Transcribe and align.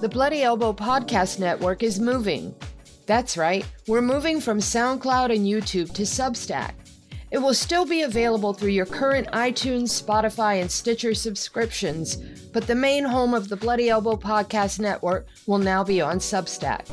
The 0.00 0.08
Bloody 0.10 0.42
Elbow 0.42 0.72
Podcast 0.72 1.40
Network 1.40 1.82
is 1.82 1.98
moving. 1.98 2.54
That's 3.06 3.36
right, 3.36 3.66
we're 3.88 4.02
moving 4.02 4.40
from 4.40 4.58
SoundCloud 4.58 5.34
and 5.34 5.46
YouTube 5.46 5.92
to 5.94 6.02
Substack. 6.02 6.74
It 7.30 7.38
will 7.38 7.54
still 7.54 7.84
be 7.84 8.02
available 8.02 8.52
through 8.52 8.70
your 8.70 8.86
current 8.86 9.26
iTunes, 9.32 10.00
Spotify, 10.00 10.60
and 10.60 10.70
Stitcher 10.70 11.12
subscriptions, 11.12 12.16
but 12.52 12.66
the 12.66 12.74
main 12.74 13.04
home 13.04 13.34
of 13.34 13.48
the 13.48 13.56
Bloody 13.56 13.88
Elbow 13.88 14.16
Podcast 14.16 14.78
Network 14.78 15.26
will 15.46 15.58
now 15.58 15.82
be 15.82 16.00
on 16.00 16.18
Substack. 16.18 16.86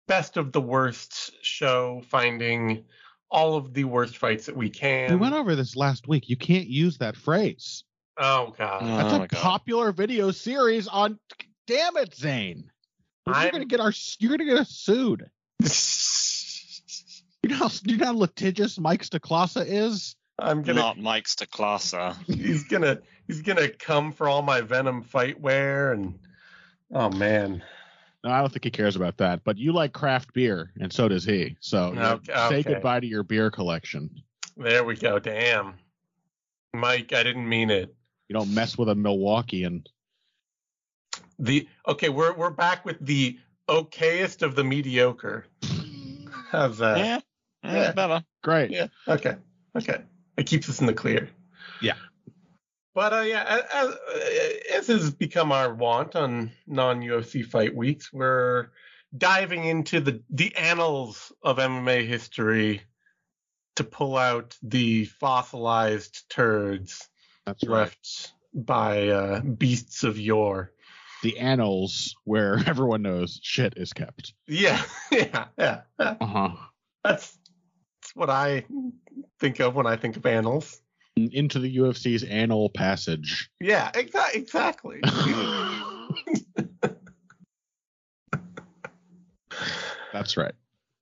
best 0.07 0.37
of 0.37 0.53
the 0.53 0.61
worst 0.61 1.33
show, 1.43 2.03
finding 2.09 2.85
all 3.31 3.57
of 3.57 3.73
the 3.75 3.85
worst 3.85 4.17
fights 4.19 4.47
that 4.47 4.57
we 4.57 4.71
can. 4.71 5.11
We 5.11 5.17
went 5.17 5.35
over 5.35 5.57
this 5.57 5.77
last 5.77 6.07
week. 6.09 6.29
You 6.29 6.37
can't 6.37 6.67
use 6.69 6.99
that 6.99 7.17
phrase. 7.17 7.85
oh 8.19 8.55
god, 8.57 8.83
Oh 8.83 8.87
That's 8.97 9.13
my 9.19 9.25
a 9.25 9.29
God. 9.29 9.31
popular 9.31 9.93
video 9.93 10.31
series 10.31 10.87
on. 10.89 11.19
Damn 11.67 11.97
it, 11.97 12.15
Zane! 12.15 12.71
You're 13.27 13.51
gonna 13.51 13.65
get 13.65 13.81
our. 13.81 13.93
You're 14.19 14.31
gonna 14.37 14.45
get 14.51 14.59
us 14.59 14.71
sued. 14.71 15.31
You 17.43 17.51
know 17.51 17.57
how 17.57 17.71
you 17.85 17.97
know 17.99 18.07
how 18.07 18.15
litigious 18.17 18.79
Mike 18.79 19.03
Stoklasa 19.05 19.67
is. 19.67 20.17
I'm 20.39 20.63
gonna. 20.63 20.81
Not 20.81 20.99
Mike 20.99 21.27
Stoklasa. 21.27 22.17
He's 22.27 22.65
gonna. 22.65 23.01
He's 23.27 23.43
gonna 23.43 23.69
come 23.69 24.13
for 24.13 24.29
all 24.29 24.41
my 24.41 24.63
Venum 24.63 25.05
fight 25.05 25.39
wear 25.41 25.93
and. 25.93 26.19
Oh 26.93 27.11
man. 27.11 27.63
No, 28.25 28.31
I 28.31 28.41
don't 28.41 28.51
think 28.51 28.65
he 28.65 28.71
cares 28.71 28.97
about 28.97 29.19
that. 29.19 29.45
But 29.45 29.59
you 29.59 29.73
like 29.73 29.93
craft 29.93 30.33
beer, 30.33 30.73
and 30.81 30.91
so 30.91 31.09
does 31.09 31.25
he. 31.25 31.57
So 31.61 31.93
you 31.93 32.01
Okay, 32.01 32.33
say 32.33 32.59
okay. 32.61 32.63
goodbye 32.63 33.01
to 33.01 33.07
your 33.07 33.23
beer 33.23 33.51
collection. 33.51 34.11
There 34.57 34.83
we 34.83 34.97
go. 34.97 35.19
Damn. 35.19 35.75
Mike, 36.73 37.13
I 37.13 37.23
didn't 37.23 37.47
mean 37.47 37.71
it. 37.71 37.95
You 38.29 38.35
don't 38.35 38.53
mess 38.55 38.79
with 38.79 38.89
a 38.89 38.95
Milwaukeean. 38.95 39.85
The 41.39 41.69
okay, 41.87 42.09
we're 42.09 42.33
we're 42.33 42.51
back 42.51 42.85
with 42.87 42.99
the 43.05 43.39
okayest 43.69 44.41
of 44.43 44.55
the 44.57 44.65
mediocre. 44.65 45.45
How's 46.51 46.79
that? 46.79 46.99
yeah, 46.99 47.21
yeah, 47.63 47.75
yeah. 47.75 47.93
better. 47.93 48.25
Great. 48.43 48.71
Yeah. 48.71 48.87
Okay. 49.07 49.35
Okay. 49.77 49.99
It 50.39 50.47
keeps 50.47 50.69
us 50.71 50.81
in 50.81 50.87
the 50.87 50.95
clear. 50.95 51.29
Yeah. 51.83 51.95
But 52.95 53.13
uh, 53.13 53.21
yeah, 53.21 53.61
as, 53.75 53.95
as 54.73 54.87
has 54.87 55.11
become 55.11 55.51
our 55.51 55.75
want 55.75 56.15
on 56.15 56.53
non-UFC 56.67 57.45
fight 57.45 57.75
weeks, 57.75 58.13
we're 58.13 58.69
diving 59.17 59.65
into 59.65 60.01
the 60.01 60.23
the 60.31 60.55
annals 60.57 61.33
of 61.43 61.59
MMA 61.59 62.07
history 62.07 62.83
to 63.77 63.85
pull 63.85 64.17
out 64.17 64.57
the 64.63 65.05
fossilized 65.07 66.29
turds 66.31 67.09
That's 67.47 67.65
right. 67.65 67.81
left 67.81 68.33
by 68.55 69.09
uh, 69.09 69.41
beasts 69.41 70.05
of 70.05 70.19
yore. 70.19 70.73
The 71.23 71.39
annals 71.39 72.15
where 72.25 72.63
everyone 72.67 73.03
knows 73.03 73.41
shit 73.43 73.75
is 73.77 73.93
kept. 73.93 74.35
Yeah, 74.47 74.81
yeah, 75.11 75.47
yeah. 75.59 75.81
yeah. 75.99 76.17
Uh 76.21 76.27
huh. 76.27 76.51
That's, 77.03 77.37
that's 78.01 78.15
what 78.15 78.31
I 78.31 78.65
think 79.41 79.59
of 79.61 79.75
when 79.75 79.87
I 79.87 79.97
think 79.97 80.17
of 80.17 80.27
annals. 80.27 80.81
Into 81.17 81.61
the 81.61 81.77
UFC's 81.77 82.25
annal 82.25 82.71
passage. 82.71 83.49
Yeah, 83.61 83.93
exa- 83.93 84.35
exactly. 84.35 85.01
That's 90.13 90.37
right. 90.37 90.55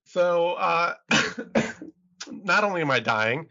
so, 0.05 0.53
uh, 0.53 0.93
not 2.31 2.63
only 2.63 2.81
am 2.81 2.91
I 2.91 2.99
dying, 2.99 3.47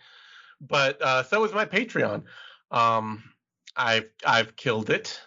but 0.60 1.02
uh, 1.02 1.24
so 1.24 1.44
is 1.44 1.52
my 1.52 1.64
Patreon. 1.64 2.22
Um, 2.70 3.24
I've 3.76 4.08
I've 4.24 4.54
killed 4.54 4.90
it. 4.90 5.20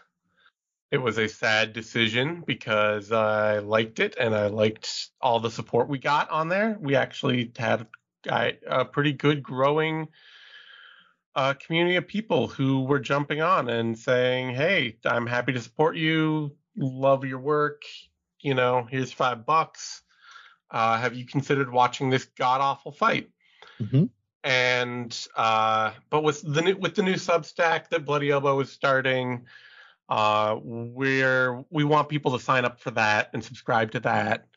It 0.92 1.00
was 1.00 1.18
a 1.18 1.28
sad 1.28 1.74
decision 1.74 2.44
because 2.48 3.12
I 3.12 3.60
liked 3.60 4.00
it 4.00 4.16
and 4.18 4.34
I 4.34 4.48
liked 4.48 5.10
all 5.20 5.42
the 5.42 5.52
support 5.52 5.90
we 5.90 6.00
got 6.00 6.30
on 6.30 6.48
there. 6.48 6.78
We 6.80 6.96
actually 6.96 7.52
had 7.58 7.88
a 8.30 8.86
pretty 8.86 9.12
good 9.12 9.44
growing 9.44 10.08
uh, 11.36 11.54
community 11.54 11.98
of 11.98 12.08
people 12.08 12.48
who 12.48 12.84
were 12.84 13.00
jumping 13.00 13.42
on 13.42 13.70
and 13.70 13.98
saying, 13.98 14.56
"Hey, 14.56 14.98
I'm 15.06 15.28
happy 15.28 15.54
to 15.54 15.62
support 15.62 15.98
you. 15.98 16.56
Love 16.78 17.26
your 17.26 17.40
work. 17.40 17.84
You 18.42 18.54
know, 18.54 18.88
here's 18.90 19.12
five 19.12 19.46
bucks. 19.46 20.02
Uh, 20.72 20.98
have 20.98 21.16
you 21.16 21.26
considered 21.26 21.72
watching 21.72 22.10
this 22.10 22.26
god 22.38 22.62
awful 22.62 22.92
fight?" 22.92 23.30
Mhm. 23.82 24.10
And 24.44 25.28
uh, 25.36 25.92
but 26.10 26.24
with 26.24 26.42
the 26.42 26.62
new, 26.62 26.76
with 26.78 26.96
the 26.96 27.04
new 27.04 27.16
Substack 27.16 27.90
that 27.90 28.06
Bloody 28.06 28.30
Elbow 28.30 28.60
is 28.60 28.72
starting, 28.72 29.46
uh, 30.08 30.58
we're 30.62 31.66
we 31.70 31.84
want 31.84 32.10
people 32.10 32.38
to 32.38 32.44
sign 32.44 32.64
up 32.64 32.80
for 32.80 32.92
that 32.92 33.32
and 33.34 33.44
subscribe 33.44 33.92
to 33.92 34.00
that. 34.02 34.48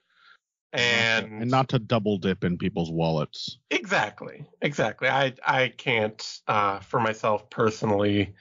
And, 0.73 1.43
and 1.43 1.51
not 1.51 1.71
to 1.71 1.79
double 1.79 2.19
dip 2.19 2.45
in 2.45 2.59
people's 2.59 2.91
wallets. 2.91 3.59
Exactly. 3.71 4.45
Exactly. 4.61 5.09
I 5.09 5.35
I 5.47 5.69
can't 5.69 6.41
uh 6.47 6.81
for 6.81 7.01
myself 7.01 7.49
personally 7.49 8.35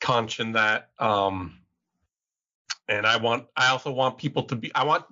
conscience 0.00 0.54
that. 0.54 0.90
Um 0.98 1.58
and 2.88 3.06
I 3.06 3.16
want 3.16 3.46
I 3.56 3.68
also 3.68 3.90
want 3.90 4.18
people 4.18 4.44
to 4.44 4.56
be 4.56 4.72
I 4.74 4.84
want 4.84 5.04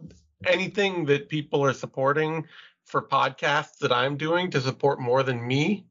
anything 0.47 1.07
that 1.07 1.29
people 1.29 1.65
are 1.65 1.73
supporting 1.73 2.47
for 2.85 3.03
podcasts 3.03 3.79
that 3.79 3.91
I'm 3.91 4.17
doing 4.17 4.51
to 4.53 4.61
support 4.61 5.01
more 5.01 5.25
than 5.25 5.45
me. 5.45 5.87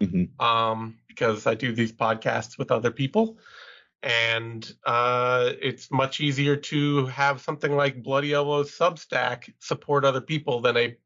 Mhm. 0.00 0.28
Um 0.42 0.98
because 1.06 1.46
I 1.46 1.54
do 1.54 1.72
these 1.72 1.92
podcasts 1.92 2.58
with 2.58 2.72
other 2.72 2.90
people. 2.90 3.38
And 4.02 4.68
uh, 4.84 5.50
it's 5.60 5.90
much 5.90 6.20
easier 6.20 6.56
to 6.56 7.06
have 7.06 7.40
something 7.40 7.74
like 7.76 8.02
Bloody 8.02 8.32
Elbows 8.32 8.76
Substack 8.76 9.52
support 9.60 10.04
other 10.04 10.20
people 10.20 10.60
than 10.60 10.76
a 10.76 10.96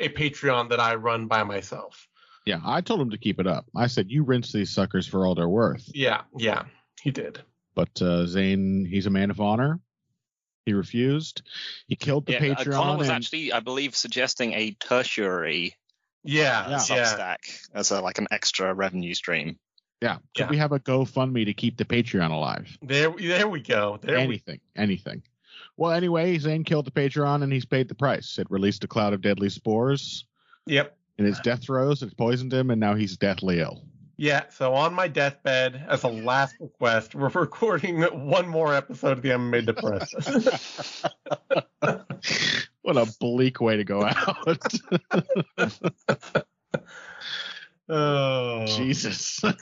a 0.00 0.08
Patreon 0.08 0.70
that 0.70 0.80
I 0.80 0.96
run 0.96 1.26
by 1.28 1.44
myself. 1.44 2.08
Yeah, 2.46 2.60
I 2.64 2.80
told 2.80 3.00
him 3.00 3.10
to 3.10 3.18
keep 3.18 3.40
it 3.40 3.46
up. 3.46 3.66
I 3.76 3.86
said, 3.86 4.10
"You 4.10 4.22
rinse 4.24 4.52
these 4.52 4.70
suckers 4.70 5.06
for 5.06 5.26
all 5.26 5.34
they're 5.34 5.48
worth." 5.48 5.88
Yeah, 5.94 6.22
yeah, 6.36 6.64
he 7.02 7.10
did. 7.10 7.40
But 7.74 8.00
uh, 8.02 8.26
Zane, 8.26 8.84
he's 8.84 9.06
a 9.06 9.10
man 9.10 9.30
of 9.30 9.40
honor. 9.40 9.80
He 10.66 10.72
refused. 10.72 11.42
He 11.88 11.96
killed 11.96 12.26
the 12.26 12.32
Yeah, 12.34 12.54
uh, 12.58 12.64
Connor 12.64 12.98
was 12.98 13.08
and- 13.08 13.16
actually, 13.16 13.52
I 13.52 13.60
believe, 13.60 13.94
suggesting 13.96 14.52
a 14.52 14.70
tertiary 14.72 15.74
Yeah, 16.22 16.68
Yeah. 16.68 16.70
yeah. 16.70 16.78
Substack 16.78 17.68
as 17.74 17.90
a, 17.90 18.00
like 18.00 18.18
an 18.18 18.28
extra 18.30 18.72
revenue 18.72 19.12
stream. 19.14 19.58
Yeah. 20.00 20.16
Could 20.34 20.44
yeah. 20.44 20.50
we 20.50 20.56
have 20.56 20.72
a 20.72 20.80
GoFundMe 20.80 21.44
to 21.44 21.54
keep 21.54 21.76
the 21.76 21.84
Patreon 21.84 22.30
alive? 22.30 22.76
There, 22.82 23.10
there 23.10 23.48
we 23.48 23.60
go. 23.60 23.98
There 24.02 24.16
we 24.16 24.22
anything, 24.22 24.60
anything. 24.76 25.22
Well, 25.76 25.92
anyway, 25.92 26.38
Zane 26.38 26.64
killed 26.64 26.84
the 26.84 26.90
Patreon 26.90 27.42
and 27.42 27.52
he's 27.52 27.64
paid 27.64 27.88
the 27.88 27.94
price. 27.94 28.38
It 28.38 28.46
released 28.50 28.84
a 28.84 28.88
cloud 28.88 29.12
of 29.12 29.20
deadly 29.20 29.48
spores 29.48 30.24
Yep. 30.66 30.96
in 31.18 31.24
his 31.24 31.40
death 31.40 31.64
throes. 31.64 32.02
It 32.02 32.16
poisoned 32.16 32.52
him, 32.52 32.70
and 32.70 32.80
now 32.80 32.94
he's 32.94 33.16
deathly 33.16 33.60
ill. 33.60 33.82
Yeah, 34.16 34.44
so 34.48 34.74
on 34.74 34.94
my 34.94 35.08
deathbed, 35.08 35.84
as 35.88 36.04
a 36.04 36.08
last 36.08 36.54
request, 36.60 37.16
we're 37.16 37.28
recording 37.34 38.02
one 38.02 38.48
more 38.48 38.72
episode 38.72 39.12
of 39.12 39.22
the 39.22 39.30
MMA 39.30 39.66
Depressed. 39.66 41.04
What 42.84 42.98
a 42.98 43.10
bleak 43.18 43.62
way 43.62 43.78
to 43.78 43.84
go 43.84 44.04
out. 44.04 44.58
oh, 47.88 48.66
Jesus. 48.66 49.42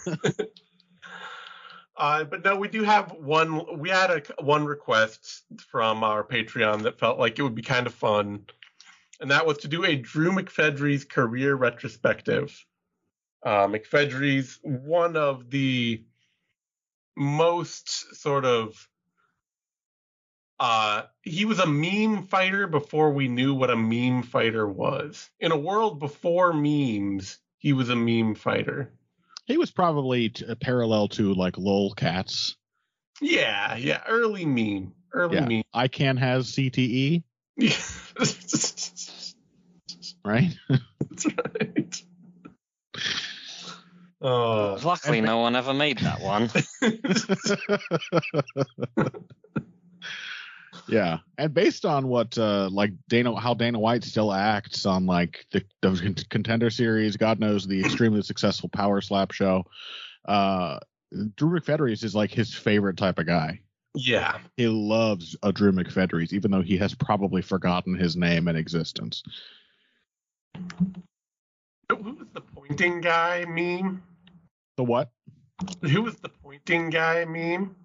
Uh, 1.94 2.24
but 2.24 2.44
no, 2.44 2.56
we 2.56 2.68
do 2.68 2.82
have 2.82 3.12
one. 3.12 3.78
We 3.78 3.90
had 3.90 4.10
a 4.10 4.42
one 4.42 4.64
request 4.64 5.44
from 5.70 6.02
our 6.02 6.24
Patreon 6.24 6.82
that 6.82 6.98
felt 6.98 7.18
like 7.18 7.38
it 7.38 7.42
would 7.42 7.54
be 7.54 7.62
kind 7.62 7.86
of 7.86 7.94
fun, 7.94 8.46
and 9.20 9.30
that 9.30 9.46
was 9.46 9.58
to 9.58 9.68
do 9.68 9.84
a 9.84 9.94
Drew 9.94 10.32
McFedries 10.32 11.08
career 11.08 11.54
retrospective. 11.54 12.64
Uh, 13.44 13.66
McFedries 13.66 14.58
one 14.64 15.16
of 15.16 15.50
the 15.50 16.02
most 17.16 18.16
sort 18.16 18.44
of. 18.44 18.88
Uh, 20.58 21.02
he 21.22 21.44
was 21.44 21.58
a 21.58 21.66
meme 21.66 22.26
fighter 22.26 22.66
before 22.66 23.12
we 23.12 23.28
knew 23.28 23.54
what 23.54 23.70
a 23.70 23.76
meme 23.76 24.22
fighter 24.22 24.66
was. 24.66 25.28
In 25.40 25.52
a 25.52 25.56
world 25.56 25.98
before 25.98 26.52
memes, 26.52 27.38
he 27.62 27.72
was 27.72 27.88
a 27.88 27.96
meme 27.96 28.34
fighter. 28.34 28.92
he 29.46 29.56
was 29.56 29.70
probably 29.70 30.28
t- 30.30 30.44
a 30.48 30.56
parallel 30.56 31.06
to 31.08 31.32
like 31.34 31.54
lolcats. 31.54 32.54
Yeah, 33.20 33.76
yeah, 33.76 34.02
early 34.08 34.44
meme, 34.44 34.92
early 35.12 35.36
Yeah. 35.36 35.46
meme. 35.46 35.62
ICANN 35.74 36.18
has 36.18 36.50
CTE, 36.52 37.22
right. 40.24 40.54
That's 40.68 41.26
right? 41.26 41.76
right. 41.76 42.02
Oh, 44.24 44.78
Luckily, 44.84 45.20
no 45.20 45.38
one 45.38 45.56
ever 45.56 45.74
made 45.74 45.98
that 45.98 46.20
one. 46.20 46.48
yeah. 50.88 51.18
And 51.38 51.54
based 51.54 51.84
on 51.84 52.08
what 52.08 52.36
uh 52.38 52.68
like 52.70 52.92
Dana 53.08 53.38
how 53.38 53.54
Dana 53.54 53.78
White 53.78 54.04
still 54.04 54.32
acts 54.32 54.86
on 54.86 55.06
like 55.06 55.46
the, 55.52 55.64
the 55.80 56.24
contender 56.30 56.70
series, 56.70 57.16
God 57.16 57.40
knows 57.40 57.66
the 57.66 57.80
extremely 57.80 58.22
successful 58.22 58.68
power 58.68 59.00
slap 59.00 59.32
show. 59.32 59.64
Uh 60.26 60.78
Drew 61.36 61.58
McFedries 61.60 62.04
is 62.04 62.14
like 62.14 62.30
his 62.30 62.54
favorite 62.54 62.96
type 62.96 63.18
of 63.18 63.26
guy. 63.26 63.60
yeah. 63.94 64.38
He 64.56 64.66
loves 64.66 65.36
a 65.42 65.52
Drew 65.52 65.72
McFedries, 65.72 66.32
even 66.32 66.50
though 66.50 66.62
he 66.62 66.78
has 66.78 66.94
probably 66.94 67.42
forgotten 67.42 67.94
his 67.94 68.16
name 68.16 68.48
and 68.48 68.56
existence. 68.56 69.22
Who 71.90 71.96
was 71.96 72.26
the 72.32 72.40
pointing 72.40 73.02
guy 73.02 73.44
meme? 73.46 74.02
The 74.78 74.84
what? 74.84 75.10
Who 75.82 76.02
was 76.02 76.16
the 76.16 76.30
pointing 76.30 76.88
guy 76.90 77.24
meme? 77.26 77.76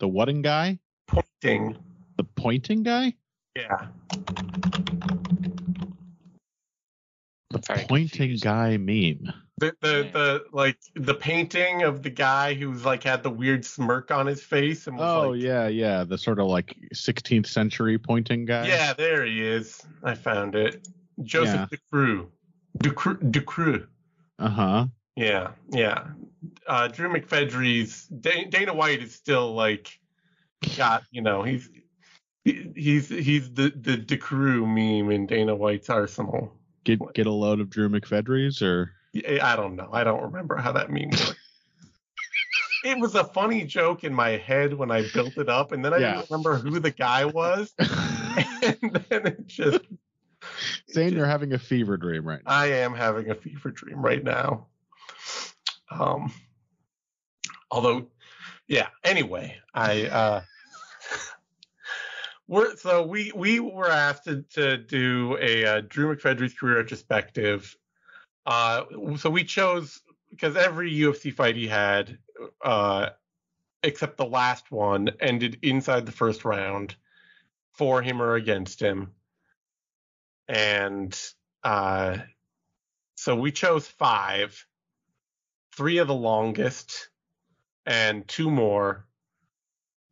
The 0.00 0.08
whatting 0.08 0.42
guy? 0.42 0.80
Pointing. 1.06 1.76
The 2.22 2.28
pointing 2.40 2.84
guy? 2.84 3.14
Yeah. 3.56 3.88
The 7.50 7.58
Very 7.66 7.84
pointing 7.88 8.08
confused. 8.18 8.44
guy 8.44 8.76
meme. 8.76 9.32
The 9.58 9.74
the 9.80 10.08
the 10.12 10.44
like 10.52 10.78
the 10.94 11.14
painting 11.14 11.82
of 11.82 12.04
the 12.04 12.10
guy 12.10 12.54
who's 12.54 12.84
like 12.84 13.02
had 13.02 13.24
the 13.24 13.30
weird 13.30 13.64
smirk 13.64 14.12
on 14.12 14.26
his 14.28 14.40
face 14.40 14.86
and 14.86 14.96
was 14.96 15.04
Oh 15.24 15.30
like, 15.30 15.42
yeah, 15.42 15.66
yeah, 15.66 16.04
the 16.04 16.16
sort 16.16 16.38
of 16.38 16.46
like 16.46 16.76
16th 16.94 17.46
century 17.48 17.98
pointing 17.98 18.44
guy. 18.44 18.68
Yeah, 18.68 18.92
there 18.92 19.24
he 19.26 19.42
is. 19.42 19.82
I 20.04 20.14
found 20.14 20.54
it. 20.54 20.86
Joseph 21.24 21.70
Ducreux. 21.70 22.28
Ducreux. 22.78 23.18
Ducreux. 23.32 23.88
Uh 24.38 24.48
huh. 24.48 24.86
Yeah, 25.16 25.50
yeah. 25.70 26.04
Uh, 26.68 26.86
Drew 26.86 27.12
McFedries 27.12 28.06
Dana 28.48 28.74
White 28.74 29.02
is 29.02 29.12
still 29.12 29.54
like 29.54 29.98
got 30.76 31.02
you 31.10 31.20
know 31.20 31.42
he's 31.42 31.66
he- 31.66 31.81
he's 32.44 33.08
he's 33.08 33.52
the 33.54 33.72
the 33.74 33.96
Ducreux 33.96 34.66
meme 34.66 35.10
in 35.10 35.26
Dana 35.26 35.54
White's 35.54 35.90
arsenal. 35.90 36.52
Get 36.84 37.00
get 37.14 37.26
a 37.26 37.32
load 37.32 37.60
of 37.60 37.70
Drew 37.70 37.88
McFedries 37.88 38.62
or 38.62 38.92
I 39.42 39.56
don't 39.56 39.76
know. 39.76 39.90
I 39.92 40.04
don't 40.04 40.22
remember 40.22 40.56
how 40.56 40.72
that 40.72 40.90
meme 40.90 41.10
worked. 41.10 41.36
it 42.84 42.98
was 42.98 43.14
a 43.14 43.24
funny 43.24 43.64
joke 43.64 44.04
in 44.04 44.12
my 44.14 44.30
head 44.30 44.74
when 44.74 44.90
I 44.90 45.08
built 45.14 45.36
it 45.38 45.48
up, 45.48 45.72
and 45.72 45.84
then 45.84 45.94
I 45.94 45.98
Yeah. 45.98 46.14
didn't 46.14 46.30
remember 46.30 46.56
who 46.56 46.80
the 46.80 46.90
guy 46.90 47.24
was, 47.24 47.72
and 47.78 49.04
then 49.08 49.26
it 49.26 49.46
just 49.46 49.80
saying 50.88 51.14
you're 51.14 51.26
having 51.26 51.52
a 51.52 51.58
fever 51.58 51.96
dream 51.96 52.26
right 52.26 52.40
now. 52.44 52.50
I 52.50 52.66
am 52.66 52.94
having 52.94 53.30
a 53.30 53.34
fever 53.34 53.70
dream 53.70 54.02
right 54.04 54.24
now. 54.24 54.66
Um, 55.90 56.32
although, 57.70 58.08
yeah. 58.66 58.88
Anyway, 59.04 59.56
I 59.74 60.06
uh, 60.06 60.42
we're 62.48 62.76
so 62.76 63.06
we 63.06 63.32
we 63.34 63.60
were 63.60 63.90
asked 63.90 64.24
to, 64.24 64.42
to 64.54 64.76
do 64.76 65.36
a 65.40 65.64
uh, 65.64 65.82
Drew 65.86 66.14
McFedries 66.14 66.56
career 66.56 66.78
retrospective. 66.78 67.76
Uh, 68.44 68.84
so 69.16 69.30
we 69.30 69.44
chose 69.44 70.00
because 70.30 70.56
every 70.56 70.92
UFC 70.92 71.32
fight 71.32 71.56
he 71.56 71.68
had, 71.68 72.18
uh, 72.64 73.10
except 73.82 74.16
the 74.16 74.26
last 74.26 74.70
one, 74.70 75.10
ended 75.20 75.58
inside 75.62 76.06
the 76.06 76.12
first 76.12 76.44
round 76.44 76.96
for 77.72 78.02
him 78.02 78.20
or 78.20 78.34
against 78.34 78.80
him, 78.80 79.12
and 80.48 81.18
uh, 81.62 82.18
so 83.14 83.36
we 83.36 83.52
chose 83.52 83.86
five, 83.86 84.66
three 85.76 85.98
of 85.98 86.08
the 86.08 86.14
longest, 86.14 87.08
and 87.86 88.26
two 88.26 88.50
more 88.50 89.06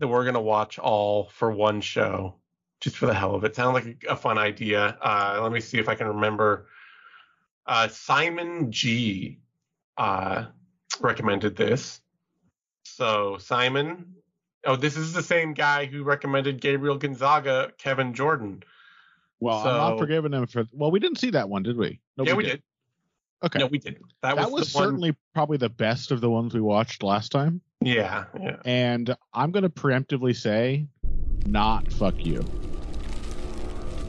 that 0.01 0.09
we're 0.09 0.25
gonna 0.25 0.41
watch 0.41 0.79
all 0.79 1.31
for 1.35 1.53
one 1.53 1.81
show, 1.81 2.35
just 2.81 2.97
for 2.97 3.07
the 3.07 3.15
hell 3.15 3.35
of 3.35 3.45
it. 3.45 3.55
Sounds 3.55 3.75
like 3.75 4.05
a, 4.09 4.17
fun 4.17 4.39
idea. 4.39 4.99
Uh, 5.01 5.39
let 5.43 5.53
me 5.53 5.61
see 5.61 5.79
if 5.79 5.89
I 5.89 5.95
can 5.95 6.09
remember. 6.09 6.67
Uh, 7.67 7.89
Simon 7.89 8.73
G. 8.73 9.39
Uh, 9.97 10.47
recommended 11.01 11.55
this. 11.57 12.01
So 12.85 13.37
Simon, 13.39 14.15
oh, 14.65 14.77
this 14.77 14.97
is 14.97 15.13
the 15.13 15.23
same 15.23 15.55
guy 15.55 15.85
who 15.85 16.03
recommended 16.03 16.61
Gabriel 16.61 16.97
Gonzaga, 16.97 17.73
Kevin 17.79 18.15
Jordan. 18.15 18.63
Well, 19.41 19.59
I'm 19.59 19.77
not 19.77 19.99
forgiving 19.99 20.33
him 20.33 20.47
for. 20.47 20.67
Well, 20.73 20.91
we 20.91 21.01
didn't 21.01 21.19
see 21.19 21.31
that 21.31 21.49
one, 21.49 21.63
did 21.63 21.77
we? 21.77 22.01
No, 22.17 22.25
yeah, 22.25 22.35
we 22.35 22.45
did. 22.45 22.63
Okay. 23.43 23.59
No, 23.59 23.67
we 23.67 23.79
did. 23.79 23.99
That, 24.23 24.37
that 24.37 24.51
was, 24.51 24.61
was 24.61 24.73
the 24.73 24.79
one- 24.79 24.87
certainly 24.87 25.17
probably 25.35 25.57
the 25.57 25.71
best 25.71 26.11
of 26.11 26.21
the 26.21 26.29
ones 26.29 26.55
we 26.55 26.61
watched 26.61 27.03
last 27.03 27.33
time. 27.33 27.61
Yeah, 27.83 28.27
yeah. 28.39 28.57
And 28.65 29.17
I'm 29.33 29.53
going 29.53 29.63
to 29.63 29.71
preemptively 29.71 30.37
say, 30.37 30.87
not 31.47 31.91
fuck 31.93 32.15
you. 32.19 32.45